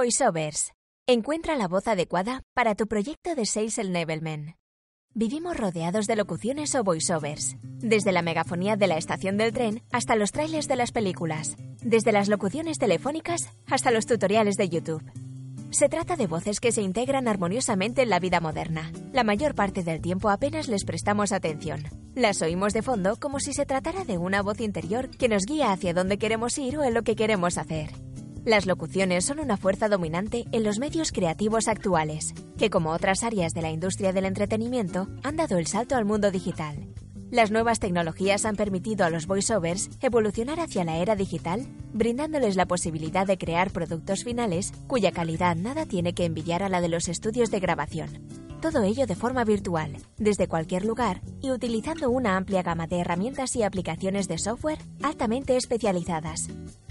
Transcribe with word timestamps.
VoiceOvers. 0.00 0.72
Encuentra 1.06 1.56
la 1.56 1.68
voz 1.68 1.86
adecuada 1.86 2.42
para 2.54 2.74
tu 2.74 2.86
proyecto 2.86 3.34
de 3.34 3.44
Sales 3.44 3.76
Enablement. 3.76 4.56
Vivimos 5.12 5.58
rodeados 5.58 6.06
de 6.06 6.16
locuciones 6.16 6.74
o 6.74 6.82
voiceovers, 6.82 7.56
desde 7.62 8.10
la 8.10 8.22
megafonía 8.22 8.76
de 8.76 8.86
la 8.86 8.96
estación 8.96 9.36
del 9.36 9.52
tren 9.52 9.82
hasta 9.92 10.16
los 10.16 10.32
trailers 10.32 10.68
de 10.68 10.76
las 10.76 10.90
películas, 10.90 11.54
desde 11.82 12.12
las 12.12 12.30
locuciones 12.30 12.78
telefónicas 12.78 13.42
hasta 13.66 13.90
los 13.90 14.06
tutoriales 14.06 14.54
de 14.54 14.70
YouTube. 14.70 15.04
Se 15.70 15.90
trata 15.90 16.16
de 16.16 16.26
voces 16.26 16.60
que 16.60 16.72
se 16.72 16.80
integran 16.80 17.28
armoniosamente 17.28 18.00
en 18.00 18.08
la 18.08 18.20
vida 18.20 18.40
moderna. 18.40 18.90
La 19.12 19.22
mayor 19.22 19.54
parte 19.54 19.82
del 19.84 20.00
tiempo 20.00 20.30
apenas 20.30 20.68
les 20.68 20.86
prestamos 20.86 21.30
atención. 21.30 21.84
Las 22.14 22.40
oímos 22.40 22.72
de 22.72 22.80
fondo 22.80 23.16
como 23.20 23.38
si 23.38 23.52
se 23.52 23.66
tratara 23.66 24.04
de 24.04 24.16
una 24.16 24.40
voz 24.40 24.62
interior 24.62 25.10
que 25.10 25.28
nos 25.28 25.44
guía 25.44 25.72
hacia 25.72 25.92
dónde 25.92 26.16
queremos 26.16 26.56
ir 26.56 26.78
o 26.78 26.84
en 26.84 26.94
lo 26.94 27.02
que 27.02 27.16
queremos 27.16 27.58
hacer. 27.58 27.90
Las 28.44 28.64
locuciones 28.64 29.26
son 29.26 29.38
una 29.38 29.58
fuerza 29.58 29.88
dominante 29.88 30.46
en 30.50 30.64
los 30.64 30.78
medios 30.78 31.12
creativos 31.12 31.68
actuales, 31.68 32.32
que 32.56 32.70
como 32.70 32.90
otras 32.90 33.22
áreas 33.22 33.52
de 33.52 33.60
la 33.60 33.70
industria 33.70 34.14
del 34.14 34.24
entretenimiento 34.24 35.08
han 35.22 35.36
dado 35.36 35.58
el 35.58 35.66
salto 35.66 35.94
al 35.94 36.06
mundo 36.06 36.30
digital. 36.30 36.88
Las 37.30 37.50
nuevas 37.50 37.80
tecnologías 37.80 38.46
han 38.46 38.56
permitido 38.56 39.04
a 39.04 39.10
los 39.10 39.26
voiceovers 39.26 39.90
evolucionar 40.00 40.58
hacia 40.58 40.84
la 40.84 40.96
era 40.96 41.16
digital, 41.16 41.66
brindándoles 41.92 42.56
la 42.56 42.66
posibilidad 42.66 43.26
de 43.26 43.36
crear 43.36 43.70
productos 43.72 44.24
finales 44.24 44.72
cuya 44.86 45.12
calidad 45.12 45.54
nada 45.54 45.84
tiene 45.84 46.14
que 46.14 46.24
envidiar 46.24 46.62
a 46.62 46.70
la 46.70 46.80
de 46.80 46.88
los 46.88 47.08
estudios 47.08 47.50
de 47.50 47.60
grabación. 47.60 48.26
Todo 48.62 48.82
ello 48.82 49.06
de 49.06 49.14
forma 49.14 49.44
virtual, 49.44 49.96
desde 50.16 50.48
cualquier 50.48 50.84
lugar 50.84 51.20
y 51.40 51.50
utilizando 51.50 52.10
una 52.10 52.36
amplia 52.36 52.62
gama 52.62 52.86
de 52.86 53.00
herramientas 53.00 53.54
y 53.54 53.62
aplicaciones 53.62 54.28
de 54.28 54.38
software 54.38 54.78
altamente 55.02 55.56
especializadas, 55.56 56.48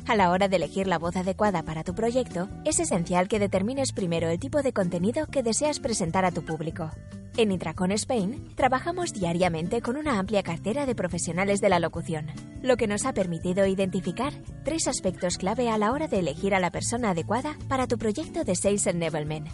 a 0.10 0.16
la 0.16 0.32
hora 0.32 0.48
de 0.48 0.56
elegir 0.56 0.88
la 0.88 0.98
voz 0.98 1.16
adecuada 1.16 1.62
para 1.62 1.84
tu 1.84 1.94
proyecto, 1.94 2.50
es 2.66 2.80
esencial 2.80 3.28
que 3.28 3.38
determines 3.38 3.92
primero 3.92 4.28
el 4.28 4.40
tipo 4.40 4.64
de 4.64 4.74
contenido 4.74 5.28
que 5.28 5.44
deseas 5.44 5.80
presentar 5.80 6.26
a 6.26 6.32
tu 6.32 6.44
público. 6.44 6.90
En 7.38 7.52
Intracon 7.52 7.92
Spain 7.92 8.56
trabajamos 8.56 9.14
diariamente 9.14 9.82
con 9.82 9.98
una 9.98 10.18
amplia 10.18 10.42
cartera 10.42 10.88
de 10.88 10.96
profesionales 10.96 11.62
de 11.62 11.70
la 11.70 11.80
locución, 11.80 12.26
lo 12.64 12.76
que 12.76 12.88
nos 12.88 13.06
ha 13.06 13.14
permitido 13.14 13.68
identificar 13.68 14.34
tres 14.66 14.88
aspectos 14.88 15.38
clave 15.38 15.70
a 15.70 15.78
la 15.78 15.92
hora 15.92 16.08
de 16.08 16.20
elegir 16.20 16.56
a 16.56 16.60
la 16.60 16.72
persona 16.72 17.12
adecuada 17.12 17.56
para 17.68 17.86
tu 17.86 18.00
proyecto 18.00 18.44
de 18.44 18.56
Sales 18.56 18.88
Enablement. 18.88 19.48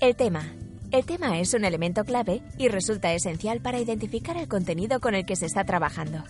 El 0.00 0.14
tema. 0.14 0.44
El 0.92 1.04
tema 1.04 1.40
es 1.40 1.52
un 1.52 1.64
elemento 1.64 2.04
clave 2.04 2.42
y 2.58 2.68
resulta 2.68 3.12
esencial 3.12 3.60
para 3.60 3.80
identificar 3.80 4.36
el 4.36 4.46
contenido 4.46 5.00
con 5.00 5.16
el 5.16 5.26
que 5.26 5.34
se 5.34 5.46
está 5.46 5.64
trabajando. 5.64 6.22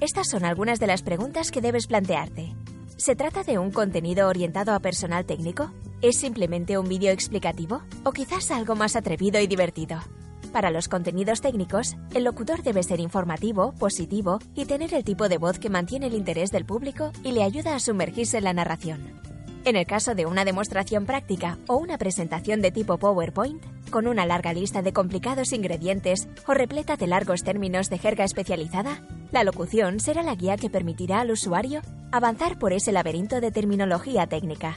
Estas 0.00 0.28
son 0.28 0.44
algunas 0.44 0.78
de 0.78 0.86
las 0.86 1.02
preguntas 1.02 1.50
que 1.50 1.60
debes 1.60 1.86
plantearte. 1.86 2.54
¿Se 2.98 3.14
trata 3.14 3.44
de 3.44 3.58
un 3.58 3.70
contenido 3.70 4.26
orientado 4.26 4.74
a 4.74 4.80
personal 4.80 5.24
técnico? 5.24 5.70
¿Es 6.02 6.18
simplemente 6.18 6.78
un 6.78 6.88
vídeo 6.88 7.12
explicativo? 7.12 7.80
¿O 8.02 8.10
quizás 8.10 8.50
algo 8.50 8.74
más 8.74 8.96
atrevido 8.96 9.40
y 9.40 9.46
divertido? 9.46 10.00
Para 10.52 10.72
los 10.72 10.88
contenidos 10.88 11.40
técnicos, 11.40 11.96
el 12.12 12.24
locutor 12.24 12.64
debe 12.64 12.82
ser 12.82 12.98
informativo, 12.98 13.72
positivo 13.78 14.40
y 14.56 14.64
tener 14.64 14.92
el 14.94 15.04
tipo 15.04 15.28
de 15.28 15.38
voz 15.38 15.60
que 15.60 15.70
mantiene 15.70 16.08
el 16.08 16.14
interés 16.14 16.50
del 16.50 16.64
público 16.64 17.12
y 17.22 17.30
le 17.30 17.44
ayuda 17.44 17.76
a 17.76 17.78
sumergirse 17.78 18.38
en 18.38 18.44
la 18.44 18.52
narración. 18.52 19.20
En 19.64 19.76
el 19.76 19.86
caso 19.86 20.16
de 20.16 20.26
una 20.26 20.44
demostración 20.44 21.06
práctica 21.06 21.56
o 21.68 21.76
una 21.76 21.98
presentación 21.98 22.60
de 22.62 22.72
tipo 22.72 22.98
PowerPoint, 22.98 23.62
con 23.90 24.08
una 24.08 24.26
larga 24.26 24.52
lista 24.52 24.82
de 24.82 24.92
complicados 24.92 25.52
ingredientes 25.52 26.28
o 26.48 26.52
repleta 26.52 26.96
de 26.96 27.06
largos 27.06 27.44
términos 27.44 27.90
de 27.90 27.98
jerga 27.98 28.24
especializada, 28.24 29.02
la 29.30 29.44
locución 29.44 30.00
será 30.00 30.24
la 30.24 30.34
guía 30.34 30.56
que 30.56 30.68
permitirá 30.68 31.20
al 31.20 31.30
usuario 31.30 31.80
avanzar 32.10 32.58
por 32.58 32.72
ese 32.72 32.92
laberinto 32.92 33.40
de 33.40 33.50
terminología 33.50 34.26
técnica. 34.26 34.74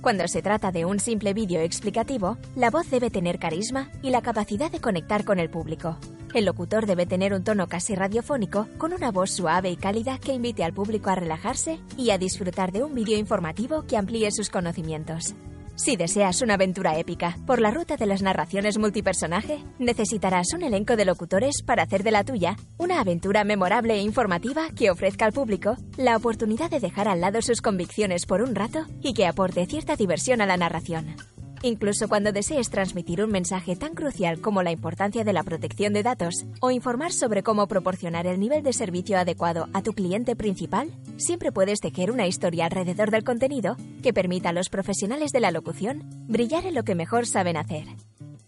Cuando 0.00 0.26
se 0.26 0.42
trata 0.42 0.72
de 0.72 0.84
un 0.84 0.98
simple 0.98 1.32
vídeo 1.32 1.60
explicativo, 1.60 2.36
la 2.56 2.70
voz 2.70 2.90
debe 2.90 3.10
tener 3.10 3.38
carisma 3.38 3.90
y 4.02 4.10
la 4.10 4.22
capacidad 4.22 4.70
de 4.70 4.80
conectar 4.80 5.24
con 5.24 5.38
el 5.38 5.48
público. 5.48 5.96
El 6.34 6.46
locutor 6.46 6.86
debe 6.86 7.06
tener 7.06 7.34
un 7.34 7.44
tono 7.44 7.68
casi 7.68 7.94
radiofónico, 7.94 8.66
con 8.78 8.92
una 8.92 9.10
voz 9.10 9.30
suave 9.30 9.70
y 9.70 9.76
cálida 9.76 10.18
que 10.18 10.32
invite 10.32 10.64
al 10.64 10.72
público 10.72 11.10
a 11.10 11.14
relajarse 11.14 11.78
y 11.96 12.10
a 12.10 12.18
disfrutar 12.18 12.72
de 12.72 12.82
un 12.82 12.94
vídeo 12.94 13.18
informativo 13.18 13.82
que 13.82 13.96
amplíe 13.96 14.30
sus 14.32 14.50
conocimientos. 14.50 15.34
Si 15.74 15.96
deseas 15.96 16.42
una 16.42 16.54
aventura 16.54 16.98
épica 16.98 17.36
por 17.46 17.60
la 17.60 17.70
ruta 17.70 17.96
de 17.96 18.06
las 18.06 18.22
narraciones 18.22 18.78
multipersonaje, 18.78 19.64
necesitarás 19.78 20.52
un 20.54 20.62
elenco 20.62 20.96
de 20.96 21.04
locutores 21.04 21.62
para 21.64 21.82
hacer 21.82 22.02
de 22.02 22.10
la 22.10 22.24
tuya 22.24 22.56
una 22.78 23.00
aventura 23.00 23.44
memorable 23.44 23.94
e 23.94 24.02
informativa 24.02 24.68
que 24.76 24.90
ofrezca 24.90 25.24
al 25.24 25.32
público 25.32 25.76
la 25.96 26.16
oportunidad 26.16 26.70
de 26.70 26.80
dejar 26.80 27.08
al 27.08 27.20
lado 27.20 27.42
sus 27.42 27.60
convicciones 27.60 28.26
por 28.26 28.42
un 28.42 28.54
rato 28.54 28.86
y 29.00 29.14
que 29.14 29.26
aporte 29.26 29.66
cierta 29.66 29.96
diversión 29.96 30.40
a 30.40 30.46
la 30.46 30.56
narración. 30.56 31.16
Incluso 31.64 32.08
cuando 32.08 32.32
desees 32.32 32.70
transmitir 32.70 33.22
un 33.22 33.30
mensaje 33.30 33.76
tan 33.76 33.94
crucial 33.94 34.40
como 34.40 34.64
la 34.64 34.72
importancia 34.72 35.22
de 35.22 35.32
la 35.32 35.44
protección 35.44 35.92
de 35.92 36.02
datos 36.02 36.44
o 36.60 36.72
informar 36.72 37.12
sobre 37.12 37.44
cómo 37.44 37.68
proporcionar 37.68 38.26
el 38.26 38.40
nivel 38.40 38.64
de 38.64 38.72
servicio 38.72 39.16
adecuado 39.16 39.68
a 39.72 39.80
tu 39.80 39.92
cliente 39.92 40.34
principal, 40.34 40.90
siempre 41.18 41.52
puedes 41.52 41.78
tejer 41.78 42.10
una 42.10 42.26
historia 42.26 42.64
alrededor 42.64 43.12
del 43.12 43.22
contenido 43.22 43.76
que 44.02 44.12
permita 44.12 44.48
a 44.48 44.52
los 44.52 44.70
profesionales 44.70 45.30
de 45.30 45.38
la 45.38 45.52
locución 45.52 46.02
brillar 46.26 46.66
en 46.66 46.74
lo 46.74 46.82
que 46.82 46.96
mejor 46.96 47.26
saben 47.26 47.56
hacer. 47.56 47.84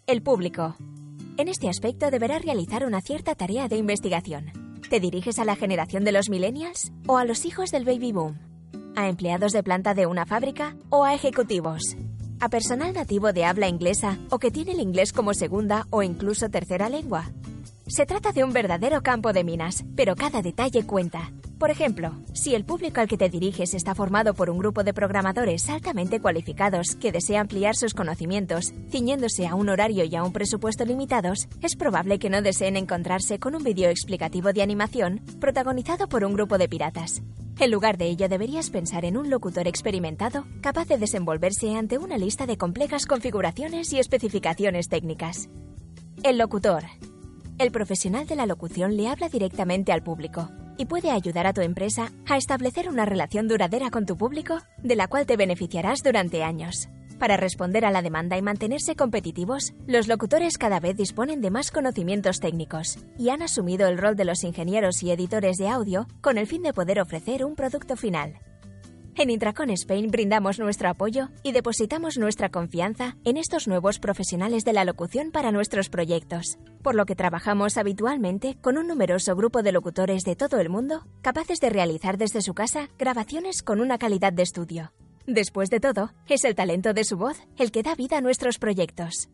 El 0.09 0.21
público. 0.21 0.75
En 1.37 1.47
este 1.47 1.69
aspecto 1.69 2.11
deberás 2.11 2.43
realizar 2.43 2.85
una 2.85 3.01
cierta 3.01 3.37
tarea 3.37 3.69
de 3.69 3.77
investigación. 3.77 4.53
¿Te 4.91 4.99
diriges 4.99 5.39
a 5.39 5.45
la 5.45 5.55
generación 5.55 6.03
de 6.03 6.13
los 6.13 6.29
millennials 6.29 6.91
o 7.07 7.17
a 7.17 7.25
los 7.25 7.45
hijos 7.45 7.71
del 7.71 7.85
baby 7.85 8.11
boom? 8.11 8.39
¿A 8.97 9.09
empleados 9.09 9.53
de 9.53 9.63
planta 9.63 9.95
de 9.95 10.07
una 10.07 10.27
fábrica 10.27 10.77
o 10.91 11.05
a 11.05 11.15
ejecutivos? 11.15 11.97
A 12.45 12.51
personal 12.51 12.93
nativo 12.93 13.33
de 13.33 13.47
habla 13.47 13.69
inglesa 13.69 14.19
o 14.29 14.39
que 14.39 14.51
tiene 14.51 14.73
el 14.73 14.81
inglés 14.81 15.15
como 15.15 15.33
segunda 15.33 15.87
o 15.89 16.03
incluso 16.03 16.51
tercera 16.51 16.91
lengua. 16.91 17.31
Se 17.87 18.05
trata 18.05 18.33
de 18.33 18.45
un 18.45 18.53
verdadero 18.53 19.03
campo 19.03 19.33
de 19.33 19.45
minas, 19.45 19.83
pero 19.97 20.15
cada 20.15 20.43
detalle 20.43 20.87
cuenta. 20.87 21.33
Por 21.59 21.71
ejemplo, 21.71 22.13
si 22.35 22.55
el 22.55 22.67
público 22.67 23.01
al 23.01 23.09
que 23.09 23.17
te 23.17 23.31
diriges 23.31 23.73
está 23.73 23.95
formado 23.95 24.35
por 24.35 24.51
un 24.51 24.59
grupo 24.59 24.85
de 24.85 24.93
programadores 24.93 25.71
altamente 25.71 26.21
cualificados 26.21 26.97
que 27.01 27.13
desea 27.13 27.41
ampliar 27.41 27.77
sus 27.77 27.95
conocimientos, 27.95 28.75
ciñéndose 28.91 29.47
a 29.47 29.55
un 29.55 29.71
horario 29.71 30.05
y 30.05 30.15
a 30.15 30.23
un 30.23 30.35
presupuesto 30.35 30.85
limitados, 30.85 31.49
es 31.63 31.77
probable 31.77 32.19
que 32.19 32.29
no 32.29 32.43
deseen 32.43 32.77
encontrarse 32.77 33.39
con 33.39 33.55
un 33.55 33.65
vídeo 33.65 33.89
explicativo 33.89 34.53
de 34.53 34.61
animación 34.61 35.23
protagonizado 35.41 36.09
por 36.09 36.25
un 36.25 36.35
grupo 36.35 36.59
de 36.59 36.69
piratas. 36.69 37.23
En 37.59 37.71
lugar 37.71 37.99
de 37.99 38.07
ello, 38.07 38.29
deberías 38.29 38.71
pensar 38.71 39.05
en 39.05 39.17
un 39.17 39.31
locutor 39.31 39.69
experimentado 39.69 40.45
capaz 40.61 40.89
de 40.89 40.99
desenvolverse 40.99 41.77
ante 41.77 41.99
una 41.99 42.19
lista 42.19 42.47
de 42.47 42.57
complejas 42.57 43.07
configuraciones 43.07 43.93
y 43.93 44.01
especificaciones 44.01 44.89
técnicas. 44.89 45.49
El 46.25 46.39
locutor. 46.39 46.83
El 47.59 47.71
profesional 47.71 48.27
de 48.27 48.35
la 48.35 48.47
locución 48.47 48.97
le 48.97 49.09
habla 49.09 49.29
directamente 49.29 49.93
al 49.93 50.03
público 50.03 50.51
y 50.77 50.87
puede 50.87 51.11
ayudar 51.11 51.47
a 51.47 51.53
tu 51.53 51.61
empresa 51.61 52.13
a 52.29 52.37
establecer 52.37 52.89
una 52.89 53.05
relación 53.05 53.47
duradera 53.47 53.91
con 53.91 54.05
tu 54.07 54.17
público 54.17 54.59
de 54.83 54.97
la 54.97 55.07
cual 55.07 55.25
te 55.25 55.37
beneficiarás 55.37 56.03
durante 56.03 56.43
años. 56.43 56.89
Para 57.19 57.37
responder 57.37 57.85
a 57.85 57.91
la 57.91 58.03
demanda 58.03 58.37
y 58.37 58.43
mantenerse 58.43 58.97
competitivos, 58.97 59.73
los 59.87 60.09
locutores 60.09 60.59
cada 60.59 60.81
vez 60.81 60.97
disponen 60.97 61.41
de 61.41 61.51
más 61.51 61.71
conocimientos 61.71 62.41
técnicos 62.41 62.99
y 63.19 63.29
han 63.29 63.43
asumido 63.43 63.87
el 63.87 63.99
rol 63.99 64.17
de 64.17 64.25
los 64.25 64.43
ingenieros 64.43 65.03
y 65.03 65.11
editores 65.11 65.57
de 65.57 65.69
audio 65.69 66.07
con 66.21 66.39
el 66.39 66.47
fin 66.47 66.63
de 66.63 66.73
poder 66.73 67.01
ofrecer 67.01 67.45
un 67.45 67.55
producto 67.55 67.97
final. 67.97 68.35
En 69.17 69.31
Intracon 69.31 69.71
Spain 69.71 70.11
brindamos 70.11 70.59
nuestro 70.59 70.89
apoyo 70.89 71.29
y 71.45 71.53
depositamos 71.53 72.19
nuestra 72.19 72.49
confianza 72.49 73.17
en 73.23 73.37
estos 73.37 73.69
nuevos 73.69 74.01
profesionales 74.01 74.65
de 74.65 74.73
la 74.73 74.85
locución 74.85 75.31
para 75.31 75.53
nuestros 75.53 75.89
proyectos, 75.89 76.59
por 76.83 76.97
lo 76.97 77.07
que 77.07 77.15
trabajamos 77.15 77.79
habitualmente 77.79 78.57
con 78.61 78.77
un 78.77 78.89
numeroso 78.89 79.37
grupo 79.37 79.63
de 79.63 79.71
locutores 79.71 80.25
de 80.25 80.35
todo 80.35 80.59
el 80.59 80.69
mundo 80.69 81.07
capaces 81.23 81.61
de 81.61 81.71
realizar 81.71 82.19
desde 82.19 82.43
su 82.43 82.55
casa 82.55 82.89
grabaciones 82.99 83.63
con 83.63 83.81
una 83.81 83.99
calidad 83.99 84.33
de 84.33 84.43
estudio. 84.43 84.93
Después 85.27 85.71
de 85.71 85.81
todo, 85.81 86.13
es 86.29 86.45
el 86.45 86.55
talento 86.55 86.93
de 86.93 87.05
su 87.05 87.17
voz 87.17 87.39
el 87.57 87.71
que 87.73 87.83
da 87.83 87.95
vida 87.95 88.19
a 88.19 88.21
nuestros 88.21 88.59
proyectos. 88.59 89.29